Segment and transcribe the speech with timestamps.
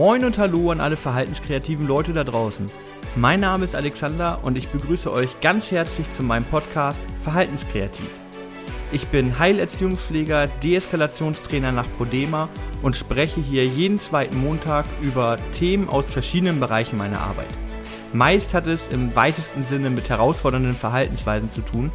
[0.00, 2.64] Moin und Hallo an alle verhaltenskreativen Leute da draußen.
[3.16, 8.08] Mein Name ist Alexander und ich begrüße euch ganz herzlich zu meinem Podcast Verhaltenskreativ.
[8.92, 12.48] Ich bin Heilerziehungspfleger, Deeskalationstrainer nach Prodema
[12.80, 17.52] und spreche hier jeden zweiten Montag über Themen aus verschiedenen Bereichen meiner Arbeit.
[18.14, 21.92] Meist hat es im weitesten Sinne mit herausfordernden Verhaltensweisen zu tun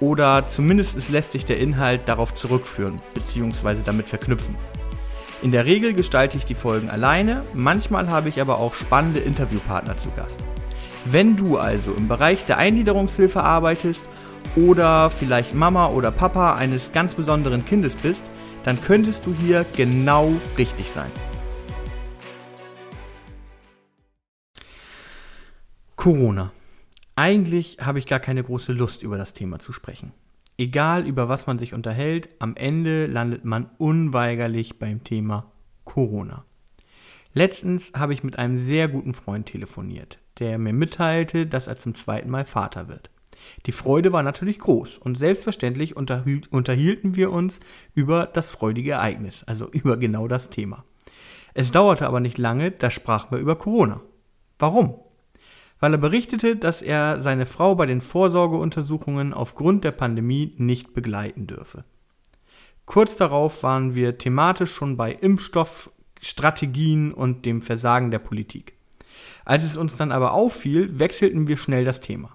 [0.00, 3.76] oder zumindest lässt sich der Inhalt darauf zurückführen bzw.
[3.84, 4.56] damit verknüpfen.
[5.42, 9.98] In der Regel gestalte ich die Folgen alleine, manchmal habe ich aber auch spannende Interviewpartner
[9.98, 10.40] zu Gast.
[11.04, 14.08] Wenn du also im Bereich der Eingliederungshilfe arbeitest
[14.56, 18.24] oder vielleicht Mama oder Papa eines ganz besonderen Kindes bist,
[18.62, 21.10] dann könntest du hier genau richtig sein.
[25.96, 26.52] Corona.
[27.16, 30.12] Eigentlich habe ich gar keine große Lust über das Thema zu sprechen.
[30.56, 35.50] Egal über was man sich unterhält, am Ende landet man unweigerlich beim Thema
[35.84, 36.44] Corona.
[37.32, 41.96] Letztens habe ich mit einem sehr guten Freund telefoniert, der mir mitteilte, dass er zum
[41.96, 43.10] zweiten Mal Vater wird.
[43.66, 47.58] Die Freude war natürlich groß und selbstverständlich unterhielten wir uns
[47.94, 50.84] über das freudige Ereignis, also über genau das Thema.
[51.52, 54.00] Es dauerte aber nicht lange, da sprachen wir über Corona.
[54.58, 54.94] Warum?
[55.80, 61.46] Weil er berichtete, dass er seine Frau bei den Vorsorgeuntersuchungen aufgrund der Pandemie nicht begleiten
[61.46, 61.82] dürfe.
[62.86, 68.74] Kurz darauf waren wir thematisch schon bei Impfstoffstrategien und dem Versagen der Politik.
[69.44, 72.34] Als es uns dann aber auffiel, wechselten wir schnell das Thema.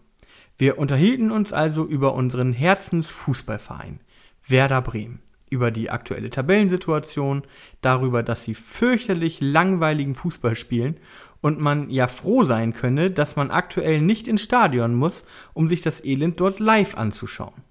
[0.57, 4.01] Wir unterhielten uns also über unseren Herzensfußballverein
[4.45, 7.43] Werder Bremen, über die aktuelle Tabellensituation,
[7.81, 10.97] darüber, dass sie fürchterlich langweiligen Fußball spielen
[11.41, 15.81] und man ja froh sein könne, dass man aktuell nicht ins Stadion muss, um sich
[15.81, 17.63] das Elend dort live anzuschauen.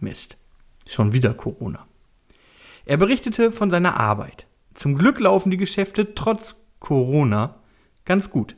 [0.00, 0.36] Mist.
[0.88, 1.84] Schon wieder Corona.
[2.84, 4.46] Er berichtete von seiner Arbeit.
[4.74, 7.56] Zum Glück laufen die Geschäfte trotz Corona
[8.04, 8.54] ganz gut.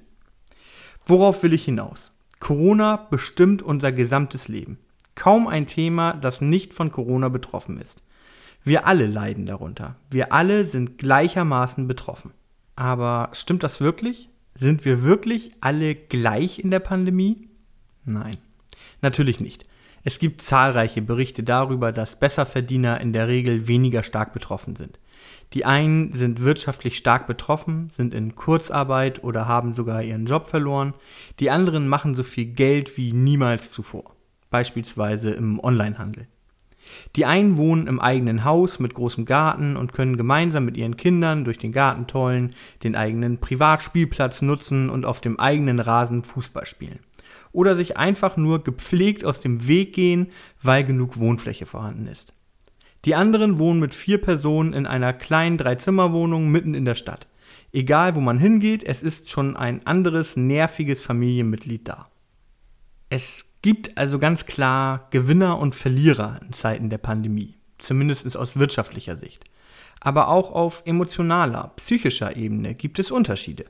[1.07, 2.13] Worauf will ich hinaus?
[2.39, 4.79] Corona bestimmt unser gesamtes Leben.
[5.15, 8.03] Kaum ein Thema, das nicht von Corona betroffen ist.
[8.69, 9.97] Wir alle leiden darunter.
[10.11, 12.33] Wir alle sind gleichermaßen betroffen.
[12.77, 14.29] Aber stimmt das wirklich?
[14.57, 17.49] Sind wir wirklich alle gleich in der Pandemie?
[18.05, 18.37] Nein,
[19.01, 19.65] natürlich nicht.
[20.05, 24.99] Es gibt zahlreiche Berichte darüber, dass Besserverdiener in der Regel weniger stark betroffen sind.
[25.55, 30.93] Die einen sind wirtschaftlich stark betroffen, sind in Kurzarbeit oder haben sogar ihren Job verloren.
[31.41, 34.15] Die anderen machen so viel Geld wie niemals zuvor,
[34.51, 36.29] beispielsweise im Onlinehandel.
[37.17, 41.45] Die einen wohnen im eigenen Haus mit großem Garten und können gemeinsam mit ihren Kindern
[41.45, 47.01] durch den Garten tollen, den eigenen Privatspielplatz nutzen und auf dem eigenen Rasen Fußball spielen.
[47.53, 50.29] Oder sich einfach nur gepflegt aus dem Weg gehen,
[50.63, 52.33] weil genug Wohnfläche vorhanden ist.
[53.05, 57.27] Die anderen wohnen mit vier Personen in einer kleinen Dreizimmerwohnung mitten in der Stadt.
[57.73, 62.07] Egal wo man hingeht, es ist schon ein anderes nerviges Familienmitglied da.
[63.11, 69.17] Es gibt also ganz klar Gewinner und Verlierer in Zeiten der Pandemie, zumindest aus wirtschaftlicher
[69.17, 69.45] Sicht.
[70.01, 73.65] Aber auch auf emotionaler, psychischer Ebene gibt es Unterschiede.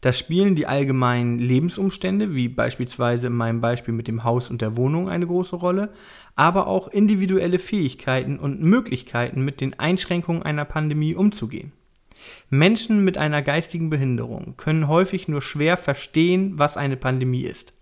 [0.00, 4.76] Da spielen die allgemeinen Lebensumstände, wie beispielsweise in meinem Beispiel mit dem Haus und der
[4.76, 5.88] Wohnung, eine große Rolle,
[6.36, 11.72] aber auch individuelle Fähigkeiten und Möglichkeiten, mit den Einschränkungen einer Pandemie umzugehen.
[12.48, 17.72] Menschen mit einer geistigen Behinderung können häufig nur schwer verstehen, was eine Pandemie ist.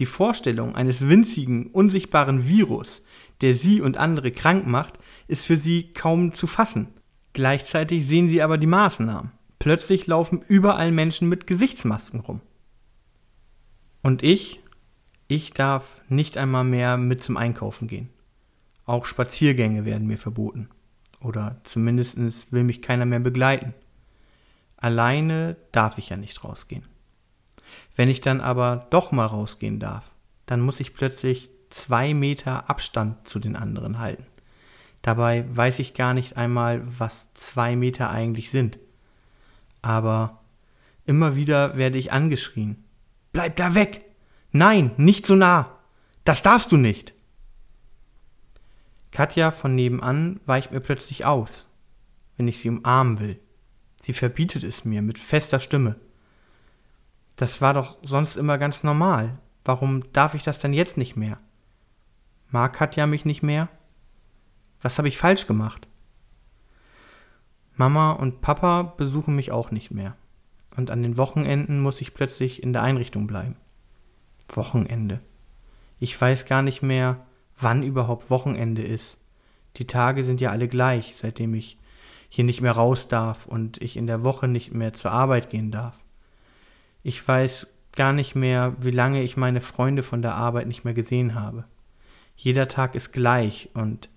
[0.00, 3.02] Die Vorstellung eines winzigen, unsichtbaren Virus,
[3.42, 6.88] der sie und andere krank macht, ist für sie kaum zu fassen.
[7.34, 9.30] Gleichzeitig sehen sie aber die Maßnahmen.
[9.58, 12.40] Plötzlich laufen überall Menschen mit Gesichtsmasken rum.
[14.02, 14.60] Und ich,
[15.28, 18.08] ich darf nicht einmal mehr mit zum Einkaufen gehen.
[18.86, 20.70] Auch Spaziergänge werden mir verboten.
[21.20, 23.74] Oder zumindest will mich keiner mehr begleiten.
[24.78, 26.89] Alleine darf ich ja nicht rausgehen.
[27.96, 30.10] Wenn ich dann aber doch mal rausgehen darf,
[30.46, 34.26] dann muss ich plötzlich zwei Meter Abstand zu den anderen halten.
[35.02, 38.78] Dabei weiß ich gar nicht einmal, was zwei Meter eigentlich sind.
[39.82, 40.40] Aber
[41.06, 42.84] immer wieder werde ich angeschrien.
[43.32, 44.04] Bleib da weg!
[44.52, 45.78] Nein, nicht so nah!
[46.24, 47.14] Das darfst du nicht!
[49.10, 51.66] Katja von nebenan weicht mir plötzlich aus,
[52.36, 53.38] wenn ich sie umarmen will.
[54.02, 55.96] Sie verbietet es mir mit fester Stimme.
[57.40, 59.38] Das war doch sonst immer ganz normal.
[59.64, 61.38] Warum darf ich das denn jetzt nicht mehr?
[62.50, 63.70] Mag Katja mich nicht mehr?
[64.82, 65.88] Was habe ich falsch gemacht?
[67.76, 70.16] Mama und Papa besuchen mich auch nicht mehr.
[70.76, 73.56] Und an den Wochenenden muss ich plötzlich in der Einrichtung bleiben.
[74.50, 75.20] Wochenende.
[75.98, 77.24] Ich weiß gar nicht mehr,
[77.58, 79.16] wann überhaupt Wochenende ist.
[79.78, 81.78] Die Tage sind ja alle gleich, seitdem ich
[82.28, 85.70] hier nicht mehr raus darf und ich in der Woche nicht mehr zur Arbeit gehen
[85.70, 85.99] darf.
[87.02, 90.94] Ich weiß gar nicht mehr, wie lange ich meine Freunde von der Arbeit nicht mehr
[90.94, 91.64] gesehen habe.
[92.36, 94.08] Jeder Tag ist gleich und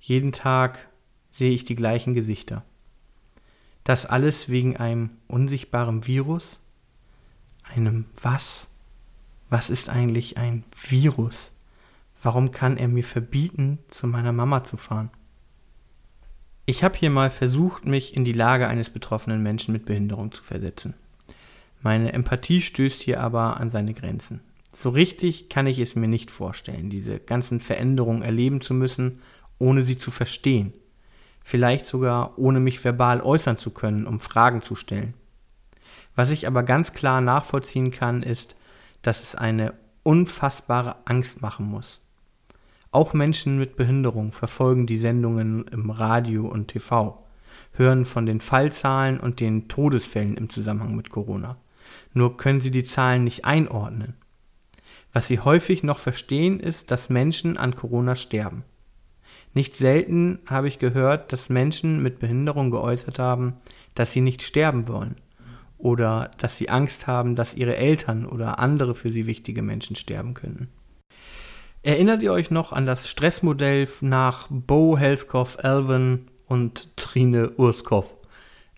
[0.00, 0.88] jeden Tag
[1.30, 2.64] sehe ich die gleichen Gesichter.
[3.84, 6.60] Das alles wegen einem unsichtbaren Virus?
[7.74, 8.66] Einem was?
[9.48, 11.52] Was ist eigentlich ein Virus?
[12.22, 15.10] Warum kann er mir verbieten, zu meiner Mama zu fahren?
[16.64, 20.42] Ich habe hier mal versucht, mich in die Lage eines betroffenen Menschen mit Behinderung zu
[20.42, 20.94] versetzen.
[21.86, 24.40] Meine Empathie stößt hier aber an seine Grenzen.
[24.72, 29.20] So richtig kann ich es mir nicht vorstellen, diese ganzen Veränderungen erleben zu müssen,
[29.60, 30.72] ohne sie zu verstehen.
[31.44, 35.14] Vielleicht sogar ohne mich verbal äußern zu können, um Fragen zu stellen.
[36.16, 38.56] Was ich aber ganz klar nachvollziehen kann, ist,
[39.02, 39.72] dass es eine
[40.02, 42.00] unfassbare Angst machen muss.
[42.90, 47.22] Auch Menschen mit Behinderung verfolgen die Sendungen im Radio und TV,
[47.74, 51.54] hören von den Fallzahlen und den Todesfällen im Zusammenhang mit Corona.
[52.16, 54.14] Nur können sie die Zahlen nicht einordnen.
[55.12, 58.64] Was sie häufig noch verstehen, ist, dass Menschen an Corona sterben.
[59.52, 63.58] Nicht selten habe ich gehört, dass Menschen mit Behinderung geäußert haben,
[63.94, 65.16] dass sie nicht sterben wollen
[65.76, 70.32] oder dass sie Angst haben, dass ihre Eltern oder andere für sie wichtige Menschen sterben
[70.32, 70.68] könnten.
[71.82, 78.16] Erinnert ihr euch noch an das Stressmodell nach Bo Helskov, Alvin und Trine Urskov?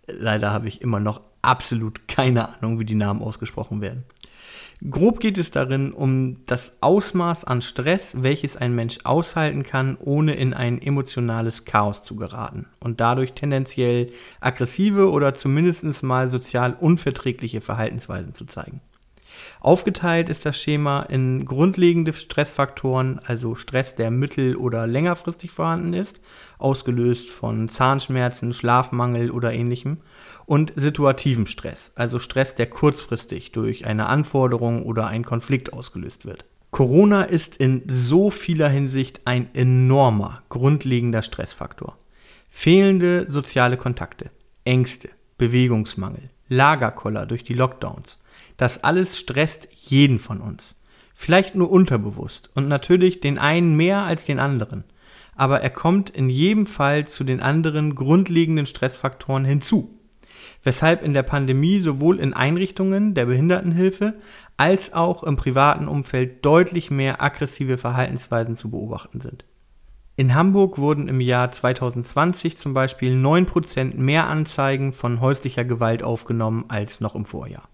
[0.09, 4.05] Leider habe ich immer noch absolut keine Ahnung, wie die Namen ausgesprochen werden.
[4.89, 10.35] Grob geht es darin um das Ausmaß an Stress, welches ein Mensch aushalten kann, ohne
[10.35, 17.61] in ein emotionales Chaos zu geraten und dadurch tendenziell aggressive oder zumindest mal sozial unverträgliche
[17.61, 18.81] Verhaltensweisen zu zeigen.
[19.61, 26.21] Aufgeteilt ist das Schema in grundlegende Stressfaktoren, also Stress, der mittel- oder längerfristig vorhanden ist,
[26.59, 29.99] ausgelöst von Zahnschmerzen, Schlafmangel oder ähnlichem,
[30.47, 36.47] und situativen Stress, also Stress, der kurzfristig durch eine Anforderung oder einen Konflikt ausgelöst wird.
[36.71, 41.97] Corona ist in so vieler Hinsicht ein enormer, grundlegender Stressfaktor.
[42.49, 44.31] Fehlende soziale Kontakte,
[44.65, 48.19] Ängste, Bewegungsmangel, Lagerkoller durch die Lockdowns,
[48.59, 50.75] das alles stresst jeden von uns.
[51.15, 54.85] Vielleicht nur unterbewusst und natürlich den einen mehr als den anderen.
[55.35, 59.91] Aber er kommt in jedem Fall zu den anderen grundlegenden Stressfaktoren hinzu.
[60.63, 64.13] Weshalb in der Pandemie sowohl in Einrichtungen der Behindertenhilfe
[64.57, 69.45] als auch im privaten Umfeld deutlich mehr aggressive Verhaltensweisen zu beobachten sind.
[70.17, 76.65] In Hamburg wurden im Jahr 2020 zum Beispiel 9% mehr Anzeigen von häuslicher Gewalt aufgenommen
[76.67, 77.69] als noch im Vorjahr.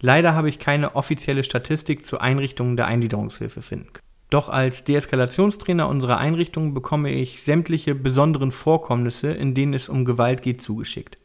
[0.00, 4.06] Leider habe ich keine offizielle Statistik zu Einrichtungen der Eingliederungshilfe finden können.
[4.30, 10.42] Doch als Deeskalationstrainer unserer Einrichtung bekomme ich sämtliche besonderen Vorkommnisse, in denen es um Gewalt
[10.42, 11.18] geht, zugeschickt.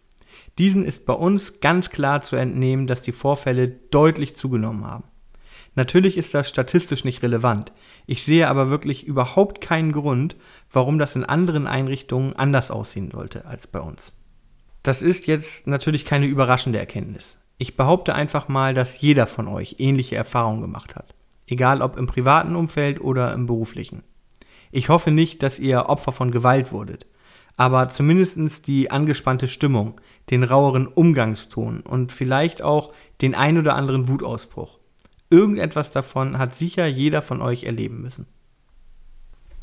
[0.57, 5.05] Diesen ist bei uns ganz klar zu entnehmen, dass die Vorfälle deutlich zugenommen haben.
[5.73, 7.71] Natürlich ist das statistisch nicht relevant.
[8.05, 10.35] Ich sehe aber wirklich überhaupt keinen Grund,
[10.71, 14.11] warum das in anderen Einrichtungen anders aussehen sollte als bei uns.
[14.83, 17.37] Das ist jetzt natürlich keine überraschende Erkenntnis.
[17.61, 21.13] Ich behaupte einfach mal, dass jeder von euch ähnliche Erfahrungen gemacht hat.
[21.45, 24.01] Egal ob im privaten Umfeld oder im beruflichen.
[24.71, 27.05] Ich hoffe nicht, dass ihr Opfer von Gewalt wurdet.
[27.57, 34.07] Aber zumindest die angespannte Stimmung, den raueren Umgangston und vielleicht auch den ein oder anderen
[34.07, 34.79] Wutausbruch.
[35.29, 38.25] Irgendetwas davon hat sicher jeder von euch erleben müssen.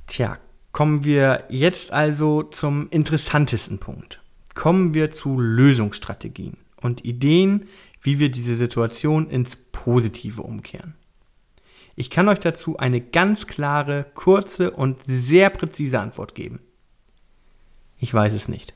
[0.06, 0.38] Tja,
[0.70, 4.22] kommen wir jetzt also zum interessantesten Punkt.
[4.54, 7.68] Kommen wir zu Lösungsstrategien und Ideen,
[8.08, 10.94] wie wir diese Situation ins Positive umkehren.
[11.94, 16.60] Ich kann euch dazu eine ganz klare, kurze und sehr präzise Antwort geben.
[17.98, 18.72] Ich weiß es nicht.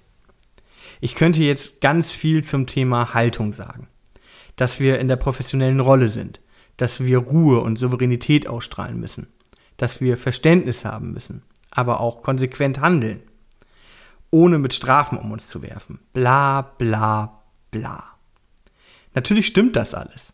[1.01, 3.89] Ich könnte jetzt ganz viel zum Thema Haltung sagen.
[4.57, 6.43] Dass wir in der professionellen Rolle sind,
[6.77, 9.29] dass wir Ruhe und Souveränität ausstrahlen müssen,
[9.79, 13.23] dass wir Verständnis haben müssen, aber auch konsequent handeln,
[14.31, 16.01] ohne mit Strafen um uns zu werfen.
[16.13, 18.12] Bla bla bla.
[19.15, 20.33] Natürlich stimmt das alles.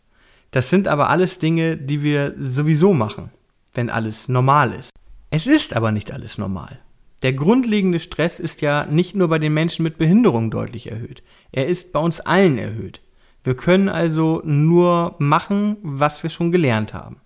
[0.51, 3.31] Das sind aber alles Dinge, die wir sowieso machen,
[3.73, 4.89] wenn alles normal ist.
[5.29, 6.79] Es ist aber nicht alles normal.
[7.21, 11.21] Der grundlegende Stress ist ja nicht nur bei den Menschen mit Behinderung deutlich erhöht.
[11.51, 13.01] Er ist bei uns allen erhöht.
[13.43, 17.17] Wir können also nur machen, was wir schon gelernt haben.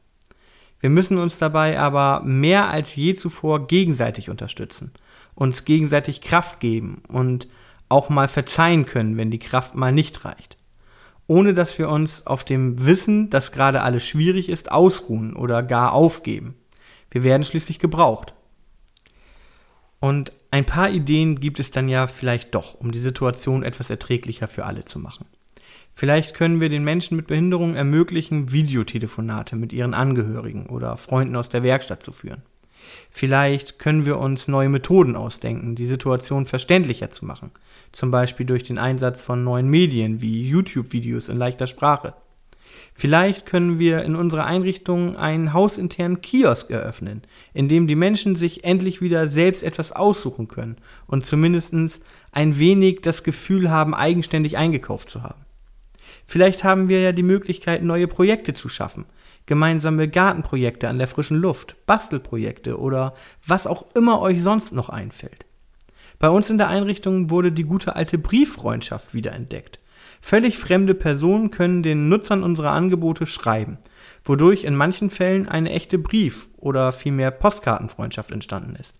[0.79, 4.91] Wir müssen uns dabei aber mehr als je zuvor gegenseitig unterstützen,
[5.33, 7.47] uns gegenseitig Kraft geben und
[7.87, 10.57] auch mal verzeihen können, wenn die Kraft mal nicht reicht
[11.27, 15.93] ohne dass wir uns auf dem Wissen, dass gerade alles schwierig ist, ausruhen oder gar
[15.93, 16.55] aufgeben.
[17.11, 18.33] Wir werden schließlich gebraucht.
[19.99, 24.47] Und Ein paar Ideen gibt es dann ja vielleicht doch, um die Situation etwas erträglicher
[24.47, 25.25] für alle zu machen.
[25.95, 31.49] Vielleicht können wir den Menschen mit Behinderung ermöglichen, Videotelefonate mit ihren Angehörigen oder Freunden aus
[31.49, 32.43] der Werkstatt zu führen.
[33.09, 37.51] Vielleicht können wir uns neue Methoden ausdenken, die Situation verständlicher zu machen,
[37.91, 42.13] zum Beispiel durch den Einsatz von neuen Medien wie YouTube-Videos in leichter Sprache.
[42.95, 47.23] Vielleicht können wir in unserer Einrichtung einen hausinternen Kiosk eröffnen,
[47.53, 51.73] in dem die Menschen sich endlich wieder selbst etwas aussuchen können und zumindest
[52.31, 55.39] ein wenig das Gefühl haben, eigenständig eingekauft zu haben.
[56.25, 59.05] Vielleicht haben wir ja die Möglichkeit, neue Projekte zu schaffen,
[59.45, 63.13] gemeinsame Gartenprojekte an der frischen Luft, Bastelprojekte oder
[63.45, 65.45] was auch immer euch sonst noch einfällt.
[66.19, 69.79] Bei uns in der Einrichtung wurde die gute alte Brieffreundschaft wiederentdeckt.
[70.21, 73.77] Völlig fremde Personen können den Nutzern unserer Angebote schreiben,
[74.23, 78.95] wodurch in manchen Fällen eine echte Brief- oder vielmehr Postkartenfreundschaft entstanden ist.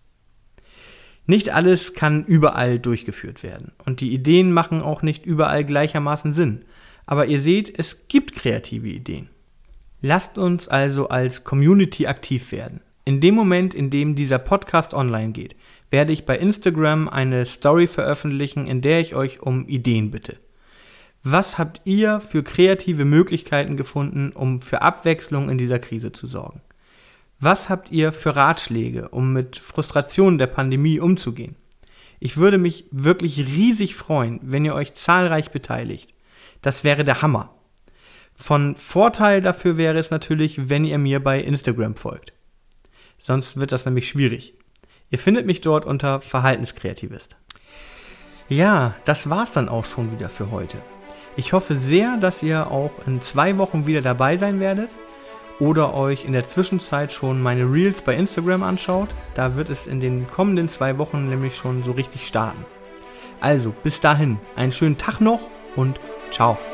[1.26, 6.66] Nicht alles kann überall durchgeführt werden und die Ideen machen auch nicht überall gleichermaßen Sinn.
[7.06, 9.30] Aber ihr seht, es gibt kreative Ideen.
[10.02, 12.82] Lasst uns also als Community aktiv werden.
[13.06, 15.56] In dem Moment, in dem dieser Podcast online geht,
[15.90, 20.38] werde ich bei Instagram eine Story veröffentlichen, in der ich euch um Ideen bitte.
[21.24, 26.62] Was habt ihr für kreative Möglichkeiten gefunden, um für Abwechslung in dieser Krise zu sorgen?
[27.40, 31.56] Was habt ihr für Ratschläge, um mit Frustrationen der Pandemie umzugehen?
[32.20, 36.14] Ich würde mich wirklich riesig freuen, wenn ihr euch zahlreich beteiligt.
[36.64, 37.54] Das wäre der Hammer.
[38.34, 42.34] Von Vorteil dafür wäre es natürlich, wenn ihr mir bei Instagram folgt.
[43.20, 44.56] Sonst wird das nämlich schwierig.
[45.12, 47.38] Ihr findet mich dort unter Verhaltenskreativist.
[48.50, 50.78] Ja, das war's dann auch schon wieder für heute.
[51.36, 54.90] Ich hoffe sehr, dass ihr auch in zwei Wochen wieder dabei sein werdet
[55.60, 59.10] oder euch in der Zwischenzeit schon meine Reels bei Instagram anschaut.
[59.36, 62.66] Da wird es in den kommenden zwei Wochen nämlich schon so richtig starten.
[63.40, 66.00] Also, bis dahin, einen schönen Tag noch und
[66.34, 66.73] ciao.